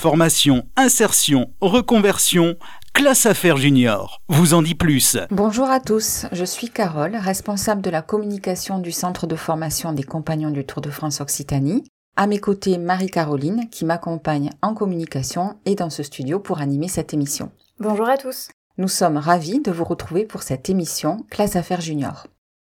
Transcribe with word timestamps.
Formation, 0.00 0.62
insertion, 0.76 1.50
reconversion, 1.60 2.56
classe 2.94 3.26
affaires 3.26 3.58
junior. 3.58 4.22
Vous 4.30 4.54
en 4.54 4.62
dit 4.62 4.74
plus. 4.74 5.18
Bonjour 5.30 5.68
à 5.68 5.78
tous, 5.78 6.24
je 6.32 6.46
suis 6.46 6.70
Carole, 6.70 7.16
responsable 7.16 7.82
de 7.82 7.90
la 7.90 8.00
communication 8.00 8.78
du 8.78 8.92
Centre 8.92 9.26
de 9.26 9.36
formation 9.36 9.92
des 9.92 10.02
compagnons 10.02 10.52
du 10.52 10.64
Tour 10.64 10.80
de 10.80 10.88
France 10.88 11.20
Occitanie. 11.20 11.84
À 12.16 12.26
mes 12.26 12.38
côtés, 12.38 12.78
Marie-Caroline, 12.78 13.68
qui 13.70 13.84
m'accompagne 13.84 14.48
en 14.62 14.72
communication 14.72 15.58
et 15.66 15.74
dans 15.74 15.90
ce 15.90 16.02
studio 16.02 16.40
pour 16.40 16.62
animer 16.62 16.88
cette 16.88 17.12
émission. 17.12 17.52
Bonjour 17.78 18.08
à 18.08 18.16
tous. 18.16 18.48
Nous 18.78 18.88
sommes 18.88 19.18
ravis 19.18 19.60
de 19.60 19.70
vous 19.70 19.84
retrouver 19.84 20.24
pour 20.24 20.42
cette 20.42 20.70
émission 20.70 21.26
Classe 21.28 21.56
Affaires 21.56 21.82
Junior. 21.82 22.26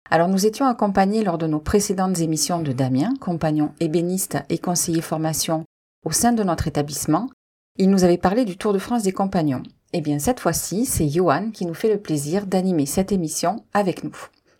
Alors 0.10 0.28
nous 0.28 0.46
étions 0.46 0.66
accompagnés 0.66 1.24
lors 1.24 1.38
de 1.38 1.48
nos 1.48 1.60
précédentes 1.60 2.20
émissions 2.20 2.62
de 2.62 2.74
Damien, 2.74 3.14
compagnon 3.22 3.72
ébéniste 3.80 4.40
et 4.50 4.58
conseiller 4.58 5.00
formation 5.00 5.64
au 6.06 6.12
sein 6.12 6.34
de 6.34 6.44
notre 6.44 6.68
établissement. 6.68 7.30
Il 7.78 7.90
nous 7.90 8.04
avait 8.04 8.18
parlé 8.18 8.46
du 8.46 8.58
Tour 8.58 8.74
de 8.74 8.80
France 8.80 9.04
des 9.04 9.12
compagnons. 9.12 9.64
Eh 9.94 10.02
bien 10.02 10.20
cette 10.20 10.40
fois-ci, 10.40 10.86
c'est 10.86 11.10
Johan 11.10 11.52
qui 11.52 11.66
nous 11.66 11.74
fait 11.74 11.92
le 11.92 12.00
plaisir 12.00 12.46
d'animer 12.46 12.86
cette 12.86 13.12
émission 13.12 13.66
avec 13.74 14.04
nous. 14.04 14.16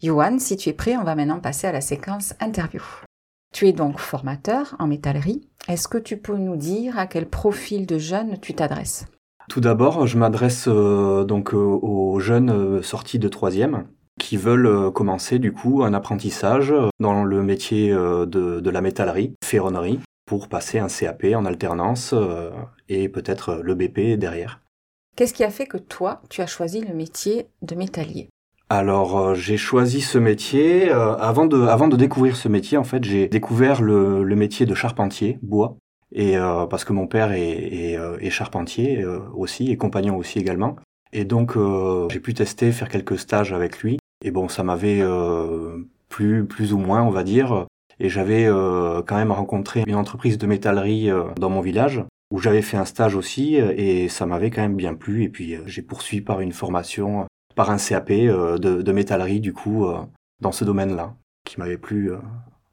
Johan, 0.02 0.38
si 0.38 0.56
tu 0.56 0.68
es 0.70 0.72
prêt, 0.72 0.96
on 0.96 1.04
va 1.04 1.14
maintenant 1.14 1.40
passer 1.40 1.66
à 1.66 1.72
la 1.72 1.80
séquence 1.80 2.34
interview. 2.40 2.82
Tu 3.52 3.68
es 3.68 3.72
donc 3.72 3.98
formateur 3.98 4.74
en 4.78 4.86
métallerie. 4.86 5.46
Est-ce 5.68 5.86
que 5.86 5.98
tu 5.98 6.16
peux 6.16 6.36
nous 6.36 6.56
dire 6.56 6.98
à 6.98 7.06
quel 7.06 7.28
profil 7.28 7.86
de 7.86 7.98
jeunes 7.98 8.38
tu 8.40 8.54
t'adresses? 8.54 9.06
Tout 9.48 9.60
d'abord, 9.60 10.06
je 10.06 10.18
m'adresse 10.18 10.66
euh, 10.68 11.24
donc 11.24 11.52
euh, 11.52 11.58
aux 11.58 12.18
jeunes 12.20 12.50
euh, 12.50 12.82
sortis 12.82 13.18
de 13.18 13.28
troisième 13.28 13.84
qui 14.18 14.36
veulent 14.36 14.90
commencer 14.92 15.38
du 15.38 15.52
coup 15.52 15.82
un 15.82 15.94
apprentissage 15.94 16.72
dans 17.00 17.24
le 17.24 17.42
métier 17.42 17.90
de, 17.90 18.26
de 18.60 18.70
la 18.70 18.80
métallerie, 18.82 19.32
ferronnerie, 19.42 20.00
pour 20.26 20.48
passer 20.48 20.78
un 20.78 20.86
CAP 20.86 21.24
en 21.34 21.46
alternance 21.46 22.14
et 22.90 23.08
peut-être 23.08 23.54
le 23.62 23.74
BP 23.74 24.18
derrière. 24.18 24.60
Qu'est-ce 25.16 25.32
qui 25.34 25.44
a 25.44 25.50
fait 25.50 25.66
que 25.66 25.78
toi, 25.78 26.20
tu 26.28 26.42
as 26.42 26.46
choisi 26.46 26.82
le 26.82 26.94
métier 26.94 27.48
de 27.62 27.74
métallier? 27.74 28.28
Alors 28.72 29.18
euh, 29.18 29.34
j'ai 29.34 29.58
choisi 29.58 30.00
ce 30.00 30.16
métier 30.16 30.90
euh, 30.90 31.14
avant 31.16 31.44
de 31.44 31.60
avant 31.60 31.88
de 31.88 31.96
découvrir 31.96 32.36
ce 32.36 32.48
métier 32.48 32.78
en 32.78 32.84
fait 32.84 33.04
j'ai 33.04 33.28
découvert 33.28 33.82
le, 33.82 34.24
métier 34.34 34.64
de 34.64 34.74
charpentier 34.74 35.38
bois. 35.42 35.76
Et 36.14 36.38
euh, 36.38 36.66
parce 36.66 36.84
que 36.84 36.94
mon 36.94 37.06
père 37.06 37.32
est, 37.32 37.40
est, 37.42 37.98
est 38.20 38.30
charpentier 38.30 39.04
aussi 39.34 39.70
et 39.70 39.76
compagnon 39.76 40.16
aussi 40.16 40.38
également. 40.38 40.76
Et 41.12 41.24
donc 41.24 41.56
j'ai 42.10 42.20
pu 42.20 42.32
tester 42.34 42.72
faire 42.72 42.88
quelques 42.88 43.18
stages 43.18 43.52
avec 43.52 43.80
lui. 43.80 43.98
Et 44.24 44.30
bon 44.30 44.48
ça 44.48 44.62
m'avait 44.62 45.02
plu 46.08 46.46
plus 46.46 46.72
ou 46.72 46.78
moins 46.78 47.02
on 47.02 47.10
va 47.10 47.24
dire. 47.24 47.66
Et 48.00 48.08
j'avais 48.08 48.46
quand 49.06 49.16
même 49.16 49.32
rencontré 49.32 49.84
une 49.86 49.94
entreprise 49.94 50.38
de 50.38 50.46
métallerie 50.46 51.10
dans 51.36 51.50
mon 51.50 51.60
village 51.60 52.04
où 52.30 52.38
j'avais 52.38 52.62
fait 52.62 52.78
un 52.78 52.86
stage 52.86 53.14
aussi 53.14 53.56
et 53.56 54.08
ça 54.08 54.24
m'avait 54.26 54.50
quand 54.50 54.62
même 54.62 54.76
bien 54.76 54.94
plu. 54.94 55.24
Et 55.24 55.28
puis 55.28 55.56
j'ai 55.66 55.82
poursuivi 55.82 56.22
par 56.22 56.40
une 56.40 56.52
formation 56.52 57.26
par 57.54 57.70
un 57.70 57.78
CAP 57.78 58.10
euh, 58.10 58.58
de, 58.58 58.92
métallerie 58.92 59.40
du 59.40 59.52
coup 59.52 59.86
euh, 59.86 59.98
dans 60.40 60.52
ce 60.52 60.64
domaine-là, 60.64 61.14
qui 61.44 61.58
m'avait 61.58 61.78
plu 61.78 62.12
euh, 62.12 62.18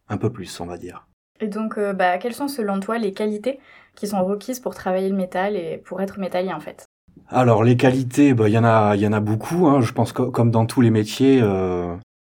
un 0.07 0.17
peu 0.17 0.31
plus, 0.31 0.59
on 0.59 0.66
va 0.66 0.78
dire. 0.78 1.07
Et 1.40 1.47
donc, 1.47 1.79
bah, 1.79 2.17
quelles 2.17 2.34
sont 2.34 2.50
selon 2.50 2.81
toi 2.81 2.97
les 2.97 3.13
qualités 3.13 3.59
qui 3.95 4.07
sont 4.07 4.25
requises 4.25 4.59
pour 4.59 4.75
travailler 4.75 5.07
le 5.07 5.16
métal 5.16 5.56
et 5.56 5.78
pour 5.78 6.01
être 6.01 6.19
métallier 6.19 6.51
en 6.51 6.59
fait? 6.59 6.85
Alors 7.29 7.63
les 7.63 7.78
qualités, 7.78 8.34
bah, 8.34 8.50
il 8.50 8.53
y 8.53 8.57
en 8.57 8.66
a, 8.66 8.95
y 8.97 9.07
en 9.07 9.13
a 9.13 9.22
beaucoup. 9.22 9.67
Hein, 9.67 9.79
je 9.79 9.94
pense 9.94 10.12
que, 10.12 10.23
comme 10.23 10.51
dans 10.51 10.66
tous 10.66 10.81
les 10.81 10.90
métiers. 10.90 11.41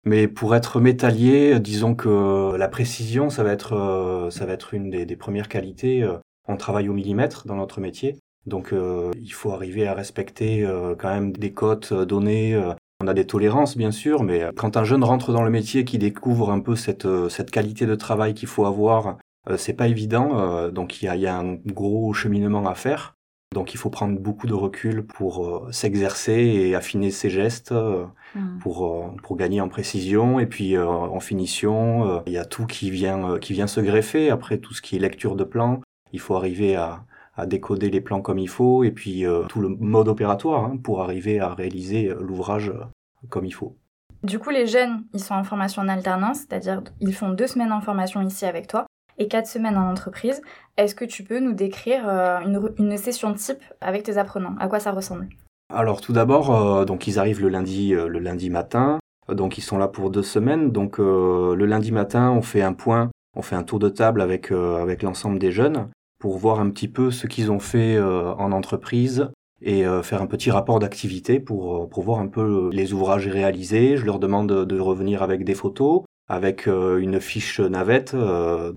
mais 0.05 0.27
pour 0.27 0.55
être 0.55 0.79
métallier, 0.79 1.59
disons 1.59 1.95
que 1.95 2.55
la 2.55 2.67
précision, 2.67 3.31
ça 3.31 3.43
va 3.43 3.51
être, 3.51 4.27
ça 4.29 4.45
va 4.45 4.53
être 4.53 4.75
une 4.75 4.91
des, 4.91 5.05
des 5.07 5.15
premières 5.15 5.49
qualités. 5.49 6.07
On 6.47 6.55
travaille 6.55 6.87
au 6.87 6.93
millimètre 6.93 7.47
dans 7.47 7.55
notre 7.55 7.81
métier. 7.81 8.17
Donc 8.47 8.71
euh, 8.71 9.11
il 9.21 9.33
faut 9.33 9.51
arriver 9.51 9.87
à 9.87 9.93
respecter 9.93 10.63
euh, 10.63 10.95
quand 10.97 11.09
même 11.09 11.33
des 11.33 11.51
cotes 11.51 11.91
euh, 11.91 12.05
données. 12.05 12.59
on 13.01 13.07
a 13.07 13.13
des 13.13 13.27
tolérances 13.27 13.77
bien 13.77 13.91
sûr, 13.91 14.23
mais 14.23 14.49
quand 14.55 14.77
un 14.77 14.85
jeune 14.85 15.03
rentre 15.03 15.33
dans 15.33 15.43
le 15.43 15.51
métier 15.51 15.85
qui 15.85 15.99
découvre 15.99 16.49
un 16.49 16.61
peu 16.61 16.75
cette, 16.75 17.07
cette 17.29 17.51
qualité 17.51 17.85
de 17.85 17.95
travail 17.95 18.33
qu'il 18.33 18.47
faut 18.47 18.65
avoir, 18.65 19.17
c'est 19.57 19.73
pas 19.73 19.87
évident. 19.87 20.69
donc 20.69 21.01
il 21.01 21.05
y 21.05 21.07
a, 21.07 21.15
y 21.15 21.27
a, 21.27 21.37
un 21.37 21.53
gros 21.53 22.11
cheminement 22.13 22.67
à 22.67 22.73
faire. 22.73 23.13
Donc 23.53 23.73
il 23.73 23.77
faut 23.77 23.89
prendre 23.89 24.19
beaucoup 24.19 24.47
de 24.47 24.53
recul 24.53 25.05
pour 25.05 25.67
s'exercer 25.71 26.33
et 26.33 26.75
affiner 26.75 27.11
ses 27.11 27.29
gestes, 27.29 27.71
mmh. 27.71 28.59
pour, 28.59 29.13
pour 29.21 29.37
gagner 29.37 29.61
en 29.61 29.69
précision. 29.69 30.39
Et 30.39 30.47
puis 30.47 30.77
en 30.77 31.19
finition, 31.19 32.23
il 32.25 32.33
y 32.33 32.37
a 32.37 32.45
tout 32.45 32.65
qui 32.65 32.89
vient, 32.89 33.37
qui 33.37 33.53
vient 33.53 33.67
se 33.67 33.79
greffer. 33.79 34.31
Après 34.31 34.57
tout 34.57 34.73
ce 34.73 34.81
qui 34.81 34.95
est 34.95 34.99
lecture 34.99 35.35
de 35.35 35.43
plan, 35.43 35.81
il 36.13 36.19
faut 36.19 36.35
arriver 36.35 36.75
à, 36.75 37.05
à 37.37 37.45
décoder 37.45 37.89
les 37.89 38.01
plans 38.01 38.21
comme 38.21 38.39
il 38.39 38.49
faut, 38.49 38.83
et 38.83 38.91
puis 38.91 39.25
euh, 39.25 39.43
tout 39.43 39.61
le 39.61 39.69
mode 39.69 40.07
opératoire 40.07 40.65
hein, 40.65 40.77
pour 40.83 41.03
arriver 41.03 41.39
à 41.39 41.53
réaliser 41.53 42.07
euh, 42.07 42.17
l'ouvrage 42.19 42.69
euh, 42.69 42.83
comme 43.29 43.45
il 43.45 43.53
faut. 43.53 43.77
Du 44.23 44.39
coup, 44.39 44.49
les 44.49 44.65
jeunes, 44.65 45.05
ils 45.13 45.19
sont 45.19 45.35
en 45.35 45.43
formation 45.43 45.83
en 45.83 45.87
alternance, 45.87 46.39
c'est-à-dire 46.39 46.81
ils 46.99 47.13
font 47.13 47.29
deux 47.29 47.45
semaines 47.45 47.71
en 47.71 47.81
formation 47.81 48.21
ici 48.21 48.45
avec 48.45 48.67
toi 48.67 48.87
et 49.19 49.27
quatre 49.27 49.47
semaines 49.47 49.77
en 49.77 49.89
entreprise. 49.89 50.41
Est-ce 50.75 50.95
que 50.95 51.05
tu 51.05 51.23
peux 51.23 51.39
nous 51.39 51.53
décrire 51.53 52.07
une, 52.07 52.71
une, 52.77 52.97
session 52.97 53.33
type 53.33 53.63
avec 53.81 54.03
tes 54.03 54.17
apprenants? 54.17 54.55
À 54.59 54.67
quoi 54.67 54.79
ça 54.79 54.91
ressemble? 54.91 55.29
Alors 55.73 56.01
tout 56.01 56.13
d'abord, 56.13 56.85
donc 56.85 57.07
ils 57.07 57.17
arrivent 57.17 57.41
le 57.41 57.49
lundi, 57.49 57.91
le 57.91 58.19
lundi 58.19 58.49
matin, 58.49 58.99
donc 59.27 59.57
ils 59.57 59.63
sont 59.63 59.77
là 59.77 59.87
pour 59.87 60.11
deux 60.11 60.23
semaines. 60.23 60.71
Donc 60.71 60.99
le 60.99 61.65
lundi 61.65 61.91
matin, 61.91 62.31
on 62.31 62.43
fait 62.43 62.61
un 62.61 62.73
point, 62.73 63.09
on 63.35 63.41
fait 63.41 63.55
un 63.55 63.63
tour 63.63 63.79
de 63.79 63.89
table 63.89 64.21
avec 64.21 64.51
avec 64.51 65.01
l'ensemble 65.01 65.39
des 65.39 65.51
jeunes 65.51 65.89
pour 66.19 66.37
voir 66.37 66.59
un 66.59 66.69
petit 66.69 66.87
peu 66.87 67.11
ce 67.11 67.27
qu'ils 67.27 67.51
ont 67.51 67.59
fait 67.59 67.95
euh, 67.95 68.33
en 68.33 68.51
entreprise 68.51 69.29
et 69.61 69.85
euh, 69.85 70.03
faire 70.03 70.21
un 70.21 70.27
petit 70.27 70.51
rapport 70.51 70.79
d'activité 70.79 71.39
pour, 71.39 71.83
euh, 71.83 71.87
pour 71.87 72.03
voir 72.03 72.19
un 72.19 72.27
peu 72.27 72.69
les 72.71 72.93
ouvrages 72.93 73.27
réalisés. 73.27 73.97
Je 73.97 74.05
leur 74.05 74.19
demande 74.19 74.65
de 74.65 74.79
revenir 74.79 75.23
avec 75.23 75.43
des 75.43 75.55
photos, 75.55 76.03
avec 76.27 76.67
une 76.67 77.19
fiche 77.21 77.59
navette 77.59 78.15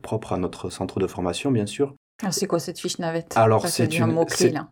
propre 0.03 0.33
à 0.33 0.39
notre 0.39 0.71
centre 0.71 1.01
de 1.01 1.07
formation, 1.07 1.51
bien 1.51 1.67
sûr. 1.67 1.95
C'est 2.31 2.47
quoi 2.47 2.61
cette 2.61 2.79
fiche 2.79 2.99
navette? 2.99 3.33
Alors 3.37 3.67
c'est 3.67 3.99
une, 3.99 4.25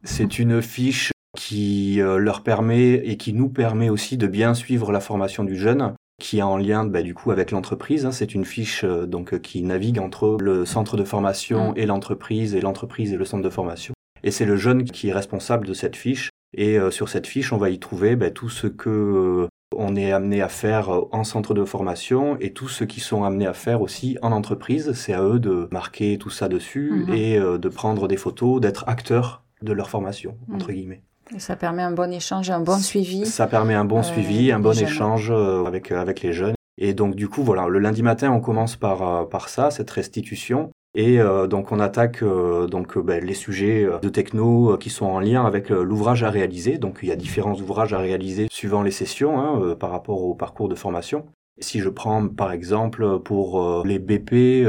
c'est 0.05 0.38
une 0.38 0.62
fiche 0.62 1.11
qui 1.37 1.97
leur 2.00 2.43
permet 2.43 2.93
et 2.94 3.17
qui 3.17 3.32
nous 3.32 3.49
permet 3.49 3.91
aussi 3.91 4.17
de 4.17 4.26
bien 4.26 4.55
suivre 4.55 4.93
la 4.93 5.00
formation 5.00 5.44
du 5.44 5.56
jeune 5.56 5.94
qui 6.19 6.38
est 6.38 6.43
en 6.43 6.56
lien 6.56 6.85
bah, 6.85 7.03
du 7.03 7.15
coup 7.15 7.31
avec 7.31 7.50
l'entreprise. 7.50 8.05
Hein. 8.05 8.12
C'est 8.12 8.35
une 8.35 8.44
fiche 8.44 8.85
euh, 8.85 9.06
donc 9.06 9.35
euh, 9.35 9.38
qui 9.38 9.62
navigue 9.62 9.99
entre 9.99 10.37
le 10.41 10.65
centre 10.65 10.97
de 10.97 11.05
formation 11.05 11.73
mm. 11.73 11.75
et 11.76 11.87
l'entreprise 11.87 12.55
et 12.55 12.61
l'entreprise 12.61 13.12
et 13.12 13.17
le 13.17 13.25
centre 13.25 13.44
de 13.44 13.50
formation. 13.50 13.94
Et 14.25 14.31
c'est 14.31 14.44
le 14.44 14.56
jeune 14.56 14.85
qui 14.85 15.09
est 15.09 15.12
responsable 15.12 15.67
de 15.67 15.75
cette 15.75 15.97
fiche. 15.97 16.31
Et 16.56 16.79
euh, 16.79 16.91
sur 16.91 17.09
cette 17.09 17.26
fiche, 17.26 17.53
on 17.53 17.56
va 17.56 17.70
y 17.70 17.79
trouver 17.79 18.17
bah, 18.17 18.31
tout 18.31 18.49
ce 18.49 18.67
que 18.67 19.47
on 19.76 19.97
est 19.97 20.12
amené 20.12 20.41
à 20.41 20.49
faire 20.49 20.91
en 21.12 21.23
centre 21.23 21.53
de 21.53 21.62
formation 21.65 22.37
et 22.41 22.53
tout 22.53 22.69
ce 22.69 22.85
qui 22.85 23.00
sont 23.00 23.23
amenés 23.23 23.47
à 23.47 23.53
faire 23.53 23.82
aussi 23.82 24.17
en 24.23 24.32
entreprise. 24.32 24.93
C'est 24.94 25.12
à 25.12 25.23
eux 25.23 25.38
de 25.38 25.69
marquer 25.71 26.19
tout 26.19 26.31
ça 26.31 26.49
dessus 26.49 27.05
mm-hmm. 27.06 27.14
et 27.14 27.59
de 27.59 27.69
prendre 27.69 28.09
des 28.09 28.17
photos, 28.17 28.61
d'être 28.61 28.88
acteurs 28.88 29.44
de 29.61 29.73
leur 29.73 29.91
formation, 29.91 30.38
entre 30.50 30.71
mm. 30.71 30.75
guillemets. 30.75 31.03
Ça 31.36 31.56
permet 31.56 31.82
un 31.82 31.90
bon 31.90 32.12
échange, 32.12 32.50
un 32.50 32.60
bon 32.60 32.78
suivi. 32.78 33.26
Ça 33.26 33.46
permet 33.46 33.75
un 33.75 33.84
bon 33.84 34.02
suivi, 34.02 34.50
un 34.50 34.60
bon 34.60 34.78
échange 34.78 35.30
avec, 35.30 35.92
avec 35.92 36.22
les 36.22 36.32
jeunes. 36.32 36.54
Et 36.78 36.94
donc 36.94 37.14
du 37.14 37.28
coup, 37.28 37.42
voilà, 37.42 37.69
le 37.69 37.78
lundi 37.78 38.02
matin, 38.02 38.30
on 38.30 38.40
commence 38.40 38.76
par, 38.76 39.28
par 39.28 39.48
ça, 39.48 39.70
cette 39.70 39.90
restitution. 39.90 40.70
Et 40.94 41.20
euh, 41.20 41.46
donc 41.46 41.70
on 41.70 41.80
attaque 41.80 42.22
euh, 42.22 42.66
donc 42.66 42.96
euh, 42.96 43.02
ben, 43.02 43.25
les 43.25 43.34
sujets 43.34 43.86
de 44.02 44.08
techno 44.08 44.76
qui 44.78 44.90
sont 44.90 45.06
en 45.06 45.20
lien 45.20 45.44
avec 45.44 45.70
l'ouvrage 45.70 46.25
à 46.25 46.30
réaliser. 46.30 46.78
Donc 46.78 47.00
il 47.02 47.08
y 47.08 47.12
a 47.12 47.16
différents 47.16 47.54
ouvrages 47.54 47.92
à 47.92 47.98
réaliser 47.98 48.48
suivant 48.50 48.82
les 48.82 48.90
sessions 48.90 49.38
hein, 49.38 49.76
par 49.78 49.90
rapport 49.90 50.22
au 50.25 50.34
parcours 50.34 50.69
de 50.69 50.75
formation. 50.75 51.26
Si 51.60 51.81
je 51.81 51.88
prends 51.88 52.28
par 52.28 52.52
exemple 52.52 53.19
pour 53.20 53.84
les 53.84 53.99
BP, 53.99 54.64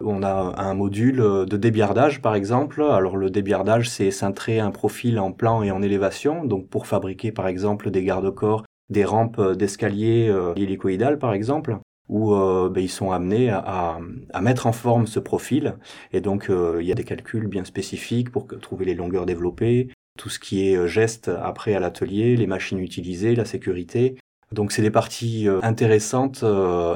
on 0.00 0.22
a 0.22 0.54
un 0.56 0.74
module 0.74 1.16
de 1.16 1.56
débiardage 1.56 2.20
par 2.20 2.34
exemple. 2.34 2.82
Alors 2.82 3.16
le 3.16 3.30
débiardage 3.30 3.88
c'est 3.88 4.10
cintrer 4.10 4.58
un 4.58 4.72
profil 4.72 5.20
en 5.20 5.30
plan 5.30 5.62
et 5.62 5.70
en 5.70 5.80
élévation. 5.80 6.44
Donc 6.44 6.68
pour 6.68 6.86
fabriquer 6.88 7.30
par 7.30 7.46
exemple 7.46 7.90
des 7.90 8.02
garde-corps, 8.02 8.64
des 8.90 9.04
rampes 9.04 9.40
d'escalier 9.52 10.34
hélicoïdales 10.56 11.18
par 11.18 11.34
exemple 11.34 11.78
où 12.08 12.34
euh, 12.34 12.68
ben, 12.68 12.82
ils 12.82 12.90
sont 12.90 13.10
amenés 13.10 13.50
à, 13.50 13.98
mettre 14.40 14.66
en 14.66 14.72
forme 14.72 15.06
ce 15.06 15.20
profil. 15.20 15.76
Et 16.12 16.20
donc, 16.20 16.50
euh, 16.50 16.78
il 16.80 16.86
y 16.86 16.92
a 16.92 16.94
des 16.94 17.04
calculs 17.04 17.46
bien 17.46 17.64
spécifiques 17.64 18.30
pour 18.30 18.46
trouver 18.60 18.84
les 18.84 18.94
longueurs 18.94 19.26
développées, 19.26 19.88
tout 20.18 20.28
ce 20.28 20.38
qui 20.38 20.68
est 20.68 20.76
euh, 20.76 20.86
geste 20.86 21.28
après 21.42 21.74
à 21.74 21.80
l'atelier, 21.80 22.36
les 22.36 22.46
machines 22.46 22.78
utilisées, 22.78 23.34
la 23.34 23.44
sécurité. 23.44 24.16
Donc, 24.54 24.72
c'est 24.72 24.82
des 24.82 24.90
parties 24.90 25.48
intéressantes 25.62 26.44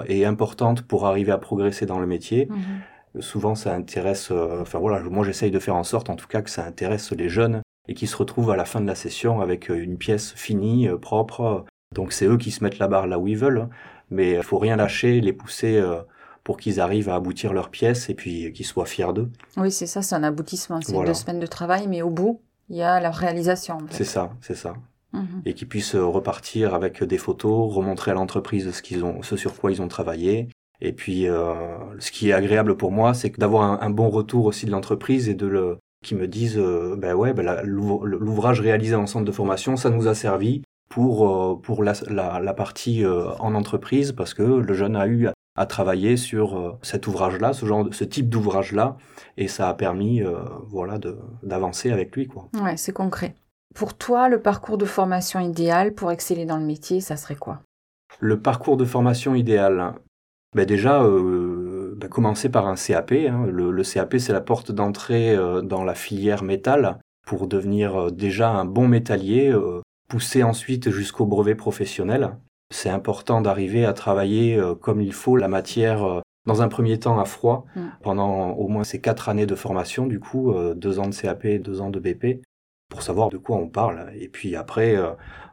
et 0.07 0.25
importantes 0.25 0.83
pour 0.83 1.07
arriver 1.07 1.33
à 1.33 1.39
progresser 1.39 1.87
dans 1.87 1.99
le 1.99 2.07
métier. 2.07 2.47
Mmh 2.51 2.57
Souvent, 3.21 3.55
ça 3.55 3.75
intéresse, 3.75 4.31
enfin 4.31 4.79
voilà, 4.79 5.01
moi 5.01 5.25
j'essaye 5.25 5.51
de 5.51 5.59
faire 5.59 5.75
en 5.75 5.83
sorte 5.83 6.11
en 6.11 6.15
tout 6.15 6.29
cas 6.29 6.43
que 6.43 6.51
ça 6.51 6.65
intéresse 6.65 7.11
les 7.13 7.31
jeunes 7.31 7.63
et 7.89 7.95
qui 7.95 8.07
se 8.07 8.15
retrouvent 8.17 8.51
à 8.51 8.57
la 8.57 8.67
fin 8.67 8.83
de 8.83 8.87
la 8.87 8.95
session 8.95 9.41
avec 9.41 9.71
une 9.71 9.97
pièce 9.97 10.35
finie, 10.35 10.89
propre. 11.01 11.65
Donc, 11.95 12.13
c'est 12.13 12.27
eux 12.27 12.37
qui 12.37 12.51
se 12.51 12.63
mettent 12.63 12.79
la 12.79 12.89
barre 12.89 13.07
là 13.07 13.19
où 13.19 13.27
ils 13.27 13.37
veulent. 13.37 13.69
Mais 14.11 14.33
il 14.33 14.43
faut 14.43 14.59
rien 14.59 14.77
lâcher, 14.77 15.21
les 15.21 15.33
pousser 15.33 15.77
euh, 15.77 16.01
pour 16.45 16.57
qu'ils 16.57 16.81
arrivent 16.81 17.09
à 17.09 17.15
aboutir 17.15 17.53
leurs 17.53 17.71
pièces 17.71 18.09
et 18.09 18.15
puis 18.15 18.53
qu'ils 18.53 18.67
soient 18.67 18.87
fiers 18.87 19.13
d'eux. 19.13 19.31
Oui, 19.57 19.71
c'est 19.71 19.87
ça, 19.87 20.03
c'est 20.03 20.15
un 20.15 20.23
aboutissement. 20.23 20.81
C'est 20.81 20.93
deux 21.05 21.15
semaines 21.15 21.41
de 21.41 21.47
travail, 21.47 21.87
mais 21.89 22.03
au 22.03 22.11
bout, 22.11 22.41
il 22.69 22.77
y 22.77 22.83
a 22.83 23.01
la 23.01 23.11
réalisation. 23.11 23.79
C'est 23.91 24.05
ça, 24.05 24.31
c'est 24.41 24.55
ça. 24.55 24.75
Mhm. 25.13 25.43
Et 25.47 25.55
qu'ils 25.55 25.69
puissent 25.69 25.97
repartir 25.97 26.75
avec 26.75 27.03
des 27.03 27.19
photos, 27.19 27.75
remontrer 27.75 28.11
à 28.11 28.15
l'entreprise 28.15 28.71
ce 28.71 28.83
qu'ils 28.83 29.05
ont, 29.05 29.23
ce 29.23 29.37
sur 29.37 29.55
quoi 29.55 29.73
ils 29.73 29.81
ont 29.81 29.89
travaillé. 29.89 30.49
Et 30.81 30.93
puis, 30.93 31.29
euh, 31.29 31.55
ce 31.99 32.11
qui 32.11 32.29
est 32.29 32.33
agréable 32.33 32.77
pour 32.77 32.93
moi, 32.93 33.15
c'est 33.15 33.39
d'avoir 33.39 33.83
un, 33.83 33.91
bon 33.91 34.11
retour 34.11 34.47
aussi 34.47 34.67
de 34.67 34.71
l'entreprise 34.71 35.29
et 35.29 35.35
de 35.35 35.47
le, 35.47 35.79
qui 36.05 36.15
me 36.15 36.29
disent, 36.29 36.59
euh, 36.59 36.95
ben 36.97 37.15
ouais, 37.15 37.33
ben 37.33 37.63
l'ouvrage 37.65 38.61
réalisé 38.61 38.95
en 38.95 39.07
centre 39.07 39.25
de 39.25 39.33
formation, 39.33 39.77
ça 39.77 39.91
nous 39.91 40.07
a 40.07 40.15
servi 40.15 40.63
pour, 40.89 41.29
euh, 41.29 41.61
pour 41.61 41.83
la, 41.83 41.93
la, 42.09 42.41
la 42.41 42.55
partie 42.55 43.05
euh, 43.05 43.31
en 43.39 43.55
entreprise 43.55 44.13
parce 44.13 44.35
que 44.35 44.43
le 44.43 44.75
jeune 44.75 44.97
a 44.97 45.07
eu 45.07 45.29
à 45.57 45.67
travailler 45.67 46.17
sur 46.17 46.57
euh, 46.57 46.79
cet 46.83 47.07
ouvrage-là, 47.07 47.53
ce 47.53 47.67
genre, 47.67 47.89
ce 47.93 48.05
type 48.05 48.29
d'ouvrage-là, 48.29 48.97
et 49.37 49.49
ça 49.49 49.69
a 49.69 49.75
permis, 49.75 50.23
voilà, 50.67 50.99
d'avancer 51.43 51.91
avec 51.91 52.15
lui, 52.15 52.27
quoi. 52.27 52.49
Ouais, 52.61 52.77
c'est 52.77 52.93
concret. 52.93 53.35
Pour 53.75 53.97
toi, 53.97 54.29
le 54.29 54.41
parcours 54.41 54.79
de 54.79 54.85
formation 54.85 55.41
idéal 55.41 55.95
pour 55.95 56.11
exceller 56.11 56.47
dans 56.47 56.57
le 56.57 56.65
métier, 56.65 57.01
ça 57.01 57.17
serait 57.17 57.37
quoi? 57.37 57.61
Le 58.21 58.41
parcours 58.41 58.77
de 58.77 58.85
formation 58.85 59.35
idéal, 59.35 59.95
ben 60.55 60.65
déjà, 60.67 61.03
euh, 61.03 61.95
ben 61.97 62.09
commencer 62.09 62.49
par 62.49 62.67
un 62.67 62.75
CAP. 62.75 63.13
Hein. 63.13 63.47
Le, 63.47 63.71
le, 63.71 63.83
CAP, 63.83 64.17
c'est 64.19 64.33
la 64.33 64.41
porte 64.41 64.73
d'entrée 64.73 65.37
dans 65.63 65.85
la 65.85 65.95
filière 65.95 66.43
métal 66.43 66.99
pour 67.27 67.47
devenir 67.47 68.11
déjà 68.11 68.51
un 68.51 68.65
bon 68.65 68.89
métallier, 68.89 69.55
pousser 70.09 70.43
ensuite 70.43 70.91
jusqu'au 70.91 71.27
brevet 71.27 71.55
professionnel. 71.55 72.37
C'est 72.71 72.91
important 72.91 73.41
d'arriver 73.41 73.85
à 73.85 73.93
travailler 73.93 74.57
euh, 74.57 74.75
comme 74.75 75.01
il 75.01 75.13
faut 75.13 75.37
la 75.37 75.49
matière 75.49 76.05
euh, 76.05 76.21
dans 76.47 76.61
un 76.63 76.69
premier 76.69 76.99
temps 76.99 77.19
à 77.19 77.25
froid 77.25 77.65
mm. 77.77 77.81
pendant 78.03 78.51
au 78.53 78.69
moins 78.69 78.85
ces 78.85 79.01
quatre 79.01 79.29
années 79.29 79.47
de 79.47 79.55
formation, 79.55 80.07
du 80.07 80.21
coup, 80.21 80.53
euh, 80.53 80.75
deux 80.75 80.99
ans 80.99 81.09
de 81.09 81.15
CAP, 81.15 81.47
deux 81.47 81.81
ans 81.81 81.91
de 81.91 81.99
BP, 81.99 82.43
pour 82.89 83.03
savoir 83.03 83.29
de 83.29 83.37
quoi 83.37 83.57
on 83.57 83.69
parle. 83.69 84.13
Et 84.19 84.29
puis 84.29 84.57
après, 84.57 84.97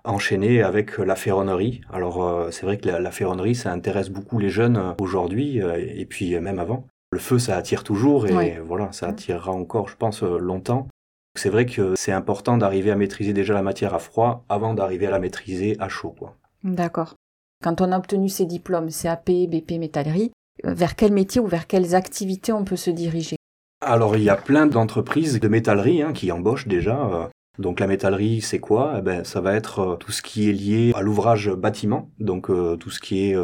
enchaîner 0.04 0.62
avec 0.62 0.98
la 0.98 1.16
ferronnerie. 1.16 1.82
Alors 1.92 2.48
c'est 2.52 2.66
vrai 2.66 2.78
que 2.78 2.88
la, 2.88 3.12
ferronnerie, 3.12 3.56
ça 3.56 3.72
intéresse 3.72 4.10
beaucoup 4.10 4.40
les 4.40 4.50
jeunes 4.50 4.96
aujourd'hui, 5.00 5.58
et 5.60 6.06
puis 6.06 6.40
même 6.40 6.60
avant. 6.60 6.88
Le 7.12 7.20
feu, 7.20 7.40
ça 7.40 7.58
attire 7.58 7.84
toujours, 7.84 8.28
et 8.28 8.60
voilà, 8.60 8.92
ça 8.92 9.08
attirera 9.08 9.52
encore, 9.52 9.90
je 9.90 9.98
pense, 9.98 10.22
longtemps. 10.22 10.88
C'est 11.36 11.50
vrai 11.50 11.66
que 11.66 11.94
c'est 11.98 12.14
important 12.14 12.58
d'arriver 12.58 12.92
à 12.92 12.96
maîtriser 12.96 13.34
déjà 13.34 13.54
la 13.54 13.62
matière 13.62 13.94
à 13.94 14.00
froid 14.00 14.46
avant 14.48 14.74
d'arriver 14.74 15.08
à 15.08 15.12
la 15.12 15.20
maîtriser 15.20 15.76
à 15.80 15.90
chaud. 15.90 16.16
D'accord. 16.64 17.16
Quand 17.64 17.82
on 17.82 17.92
a 17.92 17.98
obtenu 17.98 18.30
ces 18.30 18.46
diplômes 18.46 18.90
CAP, 18.90 19.26
BP, 19.26 19.80
métallerie, 19.80 20.32
euh, 20.66 20.74
vers 20.74 20.96
quel 20.96 21.12
métier 21.12 21.42
ou 21.42 21.48
vers 21.48 21.68
quelles 21.68 21.96
activités 21.96 22.54
on 22.54 22.64
peut 22.64 22.76
se 22.76 22.90
diriger? 22.90 23.36
Alors 23.82 24.16
il 24.18 24.24
y 24.24 24.30
a 24.30 24.36
plein 24.36 24.66
d'entreprises 24.66 25.40
de 25.40 25.48
métallerie 25.48 26.02
hein, 26.02 26.14
qui 26.14 26.32
embauchent 26.32 26.68
déjà. 26.68 27.00
Euh. 27.06 27.28
Donc 27.58 27.80
la 27.80 27.88
métallerie, 27.88 28.42
c'est 28.42 28.60
quoi? 28.60 28.96
Eh 28.98 29.02
ben, 29.02 29.24
Ça 29.24 29.40
va 29.42 29.54
être 29.54 29.80
euh, 29.80 29.96
tout 29.96 30.12
ce 30.12 30.22
qui 30.22 30.50
est 30.50 30.54
lié 30.54 30.92
à 30.96 31.02
l'ouvrage 31.02 31.50
bâtiment, 31.52 32.10
donc 32.20 32.48
tout 32.48 32.90
ce 32.90 33.00
qui 33.00 33.30
est 33.30 33.38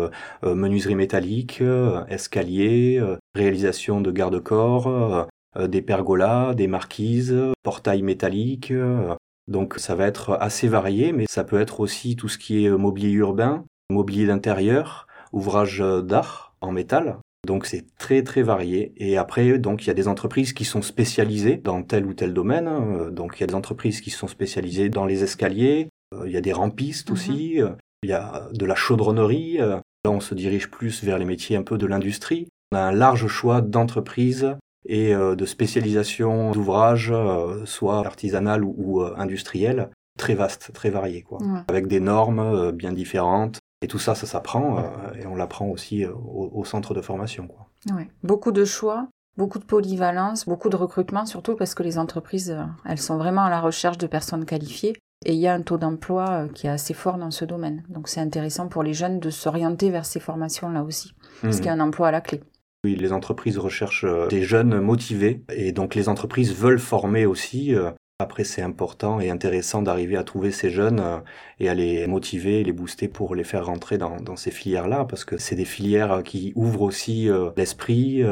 menuiserie 0.44 0.96
métallique, 0.96 1.64
escalier, 2.10 3.02
réalisation 3.36 4.02
de 4.02 4.12
garde-corps, 4.12 5.28
euh, 5.58 5.68
des 5.68 5.82
pergolas, 5.82 6.54
des 6.54 6.68
marquises, 6.68 7.36
portails 7.64 8.04
métalliques. 8.04 8.72
Euh, 8.72 9.16
donc 9.48 9.76
ça 9.78 9.96
va 9.96 10.06
être 10.06 10.38
assez 10.40 10.68
varié, 10.68 11.12
mais 11.12 11.26
ça 11.28 11.44
peut 11.44 11.60
être 11.60 11.82
aussi 11.82 12.16
tout 12.16 12.30
ce 12.30 12.38
qui 12.38 12.66
est 12.66 12.70
mobilier 12.70 13.12
urbain, 13.12 13.66
mobilier 13.90 14.28
d'intérieur, 14.28 15.08
ouvrage 15.34 15.84
d'art 16.04 16.56
en 16.62 16.72
métal. 16.72 17.18
Donc 17.48 17.66
c'est 17.66 17.86
très 17.98 18.24
très 18.24 18.44
varié. 18.44 18.94
Et 18.98 19.18
après, 19.18 19.58
donc 19.58 19.84
il 19.84 19.88
y 19.88 19.90
a 19.90 19.96
des 19.96 20.08
entreprises 20.08 20.54
qui 20.54 20.66
sont 20.66 20.82
spécialisées 20.82 21.58
dans 21.58 21.82
tel 21.84 22.06
ou 22.06 22.14
tel 22.14 22.34
domaine. 22.34 22.68
Hein. 22.68 23.10
Donc 23.12 23.38
il 23.38 23.42
y 23.42 23.44
a 23.44 23.48
des 23.48 23.56
entreprises 23.56 24.02
qui 24.02 24.12
sont 24.12 24.28
spécialisées 24.28 24.90
dans 24.90 25.06
les 25.06 25.24
escaliers. 25.24 25.90
Euh, 26.14 26.24
il 26.28 26.32
y 26.32 26.38
a 26.38 26.42
des 26.42 26.54
rampistes 26.54 27.10
mhm. 27.10 27.14
aussi. 27.14 27.60
Il 28.04 28.10
y 28.10 28.14
a 28.14 28.50
de 28.54 28.66
la 28.66 28.76
chaudronnerie. 28.76 29.58
Là, 29.58 30.10
on 30.10 30.20
se 30.20 30.34
dirige 30.34 30.72
plus 30.72 31.04
vers 31.04 31.20
les 31.20 31.26
métiers 31.26 31.56
un 31.56 31.64
peu 31.64 31.78
de 31.78 31.86
l'industrie. 31.86 32.48
On 32.72 32.78
a 32.78 32.82
un 32.82 32.92
large 32.92 33.28
choix 33.28 33.62
d'entreprises 33.62 34.56
et 34.86 35.14
euh, 35.14 35.36
de 35.36 35.46
spécialisation 35.46 36.52
d'ouvrages, 36.52 37.12
euh, 37.12 37.66
soit 37.66 38.00
artisanales 38.00 38.64
ou, 38.64 39.02
euh, 39.02 39.14
industrielles, 39.18 39.90
très 40.18 40.34
vaste, 40.34 40.72
très 40.74 40.90
varié, 40.90 41.22
quoi. 41.22 41.40
Avec 41.68 41.88
des 41.88 42.00
normes 42.00 42.72
bien 42.72 42.92
différentes. 42.92 43.60
Et 43.82 43.88
tout 43.88 44.00
ça, 44.00 44.14
ça 44.14 44.28
s'apprend, 44.28 44.80
et 45.20 45.26
on 45.26 45.36
l'apprend 45.36 45.68
aussi 45.68 46.06
au, 46.06 46.64
centre 46.66 46.94
de 46.94 47.02
formation, 47.02 47.48
quoi. 47.48 47.68
Ouais. 47.96 48.08
Beaucoup 48.22 48.52
de 48.52 48.64
choix, 48.64 49.08
beaucoup 49.38 49.58
de 49.58 49.64
polyvalence, 49.64 50.46
beaucoup 50.46 50.70
de 50.70 50.76
recrutement, 50.76 51.26
surtout 51.26 51.56
parce 51.56 51.74
que 51.74 51.82
les 51.82 51.98
entreprises, 51.98 52.56
elles 52.86 53.00
sont 53.00 53.18
vraiment 53.18 53.44
à 53.44 53.50
la 53.50 53.60
recherche 53.60 53.98
de 53.98 54.06
personnes 54.06 54.46
qualifiées. 54.46 54.94
Et 55.26 55.34
il 55.34 55.40
y 55.40 55.48
a 55.48 55.54
un 55.54 55.62
taux 55.62 55.78
d'emploi 55.78 56.48
qui 56.54 56.68
est 56.68 56.72
assez 56.72 56.94
fort 56.94 57.18
dans 57.18 57.30
ce 57.32 57.46
domaine. 57.46 57.84
Donc 57.90 58.08
c'est 58.08 58.22
intéressant 58.22 58.68
pour 58.68 58.82
les 58.82 58.94
jeunes 58.94 59.20
de 59.20 59.30
s'orienter 59.30 59.92
vers 59.92 60.06
ces 60.06 60.20
formations-là 60.20 60.84
aussi, 60.84 61.14
parce 61.42 61.56
mmh. 61.56 61.60
qu'il 61.60 61.66
y 61.68 61.70
a 61.70 61.74
un 61.74 61.80
emploi 61.80 62.08
à 62.08 62.12
la 62.12 62.22
clé. 62.22 62.42
Oui, 62.84 62.96
les 62.96 63.14
entreprises 63.14 63.60
recherchent 63.60 64.06
euh, 64.06 64.28
des 64.28 64.42
jeunes 64.42 64.80
motivés 64.80 65.44
et 65.54 65.72
donc 65.72 65.94
les 65.94 66.10
entreprises 66.10 66.56
veulent 66.56 66.80
former 66.80 67.28
aussi. 67.28 67.76
Euh, 68.22 68.24
après, 68.24 68.44
c'est 68.44 68.62
important 68.62 69.20
et 69.20 69.30
intéressant 69.30 69.82
d'arriver 69.82 70.18
à 70.18 70.24
trouver 70.24 70.52
ces 70.52 70.70
jeunes 70.70 71.00
euh, 71.00 71.18
et 71.60 71.70
à 71.70 71.74
les 71.74 72.08
motiver, 72.08 72.64
les 72.64 72.72
booster 72.72 73.08
pour 73.08 73.36
les 73.36 73.44
faire 73.44 73.66
rentrer 73.66 73.98
dans, 73.98 74.36
ces 74.36 74.52
filières-là, 74.52 75.06
parce 75.06 75.26
que 75.26 75.38
c'est 75.38 75.56
des 75.56 75.66
filières 75.66 76.24
qui 76.24 76.54
ouvrent 76.56 76.84
aussi 76.84 77.30
l'esprit. 77.58 78.24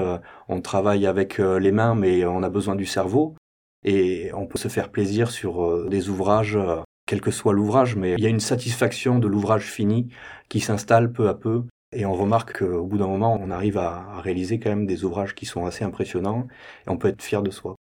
On 0.48 0.62
travaille 0.62 1.06
avec 1.06 1.38
les 1.38 1.72
mains, 1.72 1.94
mais 1.94 2.26
on 2.26 2.42
a 2.42 2.50
besoin 2.50 2.76
du 2.76 2.86
cerveau. 2.86 3.36
Et 3.84 4.32
on 4.34 4.48
peut 4.48 4.58
se 4.58 4.68
faire 4.68 4.90
plaisir 4.90 5.30
sur 5.30 5.88
des 5.90 6.10
ouvrages, 6.10 6.58
quel 7.06 7.22
que 7.22 7.32
soit 7.32 7.54
l'ouvrage, 7.54 7.96
mais 7.96 8.16
il 8.18 8.24
y 8.24 8.26
a 8.26 8.30
une 8.30 8.40
satisfaction 8.40 9.20
de 9.20 9.28
l'ouvrage 9.28 9.66
fini 9.66 10.08
qui 10.48 10.60
s'installe 10.60 11.12
peu 11.12 11.28
à 11.28 11.34
peu 11.34 11.64
et 11.92 12.06
on 12.06 12.14
remarque 12.14 12.60
qu'au 12.60 12.86
bout 12.86 13.00
d'un 13.00 13.08
moment, 13.08 13.40
on 13.42 13.50
arrive 13.50 13.78
à 13.78 14.22
réaliser 14.22 14.60
quand 14.60 14.70
même 14.70 14.86
des 14.86 15.04
ouvrages 15.04 15.34
qui 15.34 15.46
sont 15.48 15.66
assez 15.66 15.84
impressionnants 15.84 16.48
et 16.86 16.90
on 16.90 16.98
peut 16.98 17.08
être 17.08 17.24
fier 17.24 17.42
de 17.42 17.50
soi. 17.50 17.79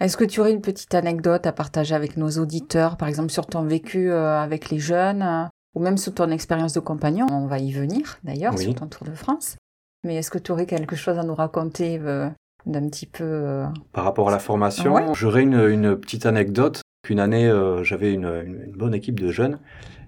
Est-ce 0.00 0.16
que 0.16 0.24
tu 0.24 0.40
aurais 0.40 0.52
une 0.52 0.60
petite 0.60 0.94
anecdote 0.94 1.46
à 1.46 1.52
partager 1.52 1.94
avec 1.94 2.16
nos 2.16 2.30
auditeurs, 2.30 2.96
par 2.96 3.08
exemple 3.08 3.30
sur 3.30 3.46
ton 3.46 3.62
vécu 3.62 4.10
euh, 4.10 4.40
avec 4.40 4.70
les 4.70 4.80
jeunes 4.80 5.22
euh, 5.22 5.44
ou 5.74 5.80
même 5.80 5.98
sur 5.98 6.12
ton 6.14 6.30
expérience 6.30 6.72
de 6.72 6.80
compagnon? 6.80 7.26
On 7.30 7.46
va 7.46 7.58
y 7.58 7.70
venir 7.70 8.18
d'ailleurs 8.24 8.58
sur 8.58 8.74
ton 8.74 8.86
Tour 8.88 9.06
de 9.06 9.14
France. 9.14 9.56
Mais 10.04 10.16
est-ce 10.16 10.30
que 10.30 10.38
tu 10.38 10.50
aurais 10.50 10.66
quelque 10.66 10.96
chose 10.96 11.18
à 11.18 11.22
nous 11.22 11.34
raconter 11.34 12.00
euh, 12.02 12.28
d'un 12.66 12.88
petit 12.88 13.06
peu... 13.06 13.64
Par 13.92 14.04
rapport 14.04 14.28
à 14.28 14.32
la 14.32 14.38
formation, 14.40 15.14
j'aurais 15.14 15.42
une, 15.42 15.96
petite 15.96 16.26
anecdote. 16.26 16.80
Qu'une 17.02 17.20
année, 17.20 17.52
j'avais 17.82 18.14
une, 18.14 18.24
une, 18.24 18.72
bonne 18.72 18.94
équipe 18.94 19.20
de 19.20 19.30
jeunes 19.30 19.60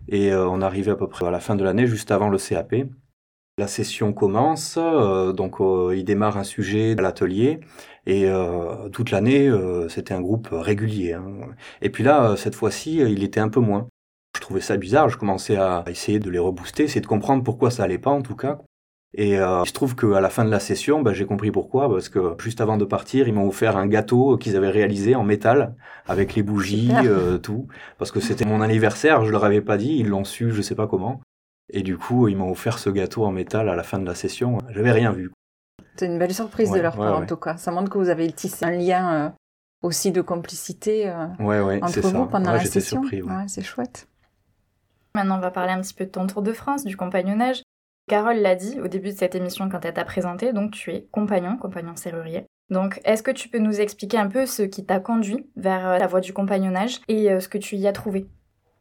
et 0.09 0.35
on 0.35 0.63
arrivait 0.63 0.93
à 0.93 0.97
peu 0.97 1.09
près 1.09 1.27
à 1.27 1.31
la 1.31 1.41
fin 1.41 1.55
de 1.55 1.63
l'année, 1.63 1.87
juste 1.87 2.11
avant 2.11 2.31
le 2.31 2.39
CAP. 2.39 2.75
La 3.59 3.69
session 3.69 4.13
commence, 4.13 4.79
euh, 4.79 5.33
donc 5.33 5.57
il 5.95 6.05
démarre 6.05 6.37
un 6.37 6.45
sujet 6.45 6.95
à 6.99 7.03
l'atelier 7.03 7.61
et 8.07 8.29
toute 8.93 9.11
l'année 9.11 9.51
c'était 9.89 10.15
un 10.15 10.21
groupe 10.21 10.49
régulier. 10.53 11.15
Hein. 11.15 11.25
Et 11.83 11.91
puis 11.91 12.05
là, 12.05 12.37
cette 12.37 12.55
fois-ci, 12.55 12.99
il 12.99 13.25
était 13.25 13.41
un 13.41 13.49
peu 13.49 13.61
moins. 13.61 13.89
Je 14.37 14.41
trouvais 14.41 14.61
ça 14.61 14.77
bizarre, 14.77 15.09
je 15.09 15.17
commençais 15.17 15.57
à 15.57 15.83
essayer 15.89 16.19
de 16.19 16.31
les 16.31 16.39
rebooster, 16.39 16.85
essayer 16.85 17.01
de 17.01 17.07
comprendre 17.07 17.43
pourquoi 17.43 17.71
ça 17.71 17.83
allait 17.85 17.99
pas 17.99 18.11
en 18.11 18.23
tout 18.23 18.37
cas. 18.37 18.59
Et 19.19 19.39
euh, 19.39 19.63
il 19.65 19.69
se 19.69 19.73
trouve 19.73 19.97
qu'à 19.97 20.21
la 20.21 20.29
fin 20.29 20.45
de 20.45 20.51
la 20.51 20.61
session, 20.61 21.01
bah, 21.01 21.15
j'ai 21.15 21.25
compris 21.25 21.51
pourquoi, 21.51 21.89
parce 21.89 22.11
que 22.11 22.35
juste 22.39 22.61
avant 22.61 22.77
de 22.77 22.85
partir, 22.85 23.29
ils 23.29 23.35
m'ont 23.35 23.49
offert 23.49 23.79
un 23.79 23.87
gâteau 23.87 24.37
qu'ils 24.37 24.57
avaient 24.57 24.71
réalisé 24.71 25.15
en 25.15 25.25
métal, 25.25 25.75
avec 26.07 26.35
les 26.35 26.43
bougies, 26.43 26.93
euh, 26.93 27.39
tout, 27.39 27.67
parce 27.99 28.13
que 28.13 28.21
c'était 28.21 28.45
mon 28.45 28.61
anniversaire, 28.61 29.25
je 29.25 29.33
leur 29.33 29.45
avais 29.45 29.63
pas 29.63 29.79
dit, 29.79 29.97
ils 29.97 30.09
l'ont 30.09 30.25
su, 30.25 30.53
je 30.53 30.61
sais 30.61 30.75
pas 30.75 30.87
comment. 30.87 31.23
Et 31.71 31.83
du 31.83 31.99
coup, 31.99 32.29
ils 32.29 32.37
m'ont 32.37 32.51
offert 32.51 32.79
ce 32.79 32.91
gâteau 32.91 33.25
en 33.25 33.33
métal 33.33 33.69
à 33.69 33.75
la 33.75 33.83
fin 33.83 33.99
de 33.99 34.07
la 34.07 34.15
session. 34.15 34.59
J'avais 34.71 34.93
rien 34.93 35.13
vu. 35.13 35.33
C'est 35.97 36.07
une 36.07 36.19
belle 36.19 36.35
surprise 36.35 36.71
de 36.71 36.81
leur 36.81 36.97
part, 36.97 37.21
en 37.21 37.27
tout 37.27 37.37
cas. 37.37 37.57
Ça 37.57 37.71
montre 37.71 37.91
que 37.91 37.99
vous 37.99 38.09
avez 38.09 38.31
tissé 38.31 38.65
un 38.65 38.71
lien 38.71 39.15
euh, 39.15 39.31
aussi 39.83 40.13
de 40.13 40.21
complicité 40.21 41.09
euh, 41.09 41.27
entre 41.83 42.01
vous 42.01 42.27
pendant 42.27 42.53
la 42.53 42.65
session. 42.65 43.03
Surpris, 43.03 43.23
c'est 43.49 43.63
chouette. 43.63 44.09
Maintenant, 45.15 45.39
on 45.39 45.41
va 45.41 45.51
parler 45.51 45.73
un 45.73 45.81
petit 45.81 45.95
peu 45.95 46.05
de 46.05 46.11
ton 46.11 46.27
tour 46.27 46.43
de 46.43 46.53
France, 46.53 46.85
du 46.85 46.97
compagnonnage. 46.97 47.63
Carole 48.09 48.37
l'a 48.37 48.55
dit 48.55 48.79
au 48.81 48.87
début 48.87 49.11
de 49.11 49.17
cette 49.17 49.35
émission 49.35 49.69
quand 49.69 49.85
elle 49.85 49.95
t'a 49.95 50.05
présenté, 50.05 50.53
donc 50.53 50.73
tu 50.73 50.93
es 50.93 51.09
compagnon, 51.11 51.57
compagnon 51.57 51.97
serrurier. 51.97 52.45
Donc, 52.71 53.01
est-ce 53.05 53.23
que 53.23 53.31
tu 53.31 53.49
peux 53.49 53.59
nous 53.59 53.81
expliquer 53.81 54.19
un 54.19 54.29
peu 54.29 54.45
ce 54.47 54.63
qui 54.63 54.85
t'a 54.85 55.01
conduit 55.01 55.49
vers 55.57 55.89
euh, 55.89 55.99
la 55.99 56.07
voie 56.07 56.21
du 56.21 56.33
compagnonnage 56.33 57.01
et 57.09 57.31
euh, 57.31 57.41
ce 57.41 57.49
que 57.49 57.59
tu 57.59 57.77
y 57.77 57.87
as 57.87 57.93
trouvé? 57.93 58.27